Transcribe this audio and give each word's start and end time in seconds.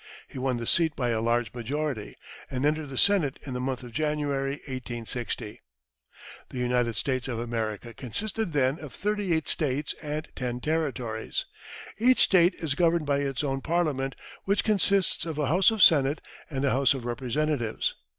He 0.27 0.39
won 0.39 0.57
the 0.57 0.65
seat 0.65 0.95
by 0.95 1.09
a 1.09 1.21
large 1.21 1.53
majority, 1.53 2.15
and 2.49 2.65
entered 2.65 2.89
the 2.89 2.97
Senate 2.97 3.37
in 3.45 3.53
the 3.53 3.59
month 3.59 3.83
of 3.83 3.91
January 3.91 4.53
1860. 4.67 5.61
The 6.49 6.57
United 6.57 6.95
States 6.97 7.27
of 7.27 7.37
America 7.37 7.93
consisted 7.93 8.51
then 8.51 8.79
of 8.79 8.95
thirty 8.95 9.31
eight 9.31 9.47
States 9.47 9.93
and 10.01 10.27
ten 10.35 10.59
Territories. 10.59 11.45
Each 11.99 12.21
State 12.21 12.55
is 12.55 12.73
governed 12.73 13.05
by 13.05 13.19
its 13.19 13.43
own 13.43 13.61
parliament, 13.61 14.15
which 14.45 14.63
consists 14.63 15.23
of 15.27 15.37
a 15.37 15.45
House 15.45 15.69
of 15.69 15.83
Senate 15.83 16.19
and 16.49 16.65
a 16.65 16.71
House 16.71 16.95
of 16.95 17.05
Representatives. 17.05 17.93